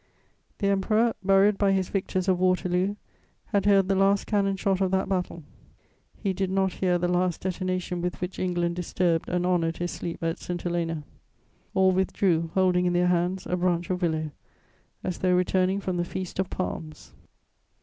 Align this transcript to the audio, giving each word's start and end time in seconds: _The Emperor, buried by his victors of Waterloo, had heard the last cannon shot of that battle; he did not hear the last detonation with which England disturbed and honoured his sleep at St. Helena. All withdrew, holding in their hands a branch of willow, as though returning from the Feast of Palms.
_The 0.57 0.69
Emperor, 0.69 1.13
buried 1.23 1.59
by 1.59 1.73
his 1.73 1.89
victors 1.89 2.27
of 2.27 2.39
Waterloo, 2.39 2.95
had 3.49 3.67
heard 3.67 3.87
the 3.87 3.93
last 3.93 4.25
cannon 4.25 4.55
shot 4.55 4.81
of 4.81 4.89
that 4.89 5.07
battle; 5.07 5.43
he 6.17 6.33
did 6.33 6.49
not 6.49 6.73
hear 6.73 6.97
the 6.97 7.07
last 7.07 7.41
detonation 7.41 8.01
with 8.01 8.19
which 8.19 8.39
England 8.39 8.75
disturbed 8.77 9.29
and 9.29 9.45
honoured 9.45 9.77
his 9.77 9.91
sleep 9.91 10.23
at 10.23 10.39
St. 10.39 10.59
Helena. 10.59 11.03
All 11.75 11.91
withdrew, 11.91 12.49
holding 12.55 12.87
in 12.87 12.93
their 12.93 13.09
hands 13.09 13.45
a 13.45 13.55
branch 13.55 13.91
of 13.91 14.01
willow, 14.01 14.31
as 15.03 15.19
though 15.19 15.35
returning 15.35 15.79
from 15.79 15.97
the 15.97 16.03
Feast 16.03 16.39
of 16.39 16.49
Palms. 16.49 17.13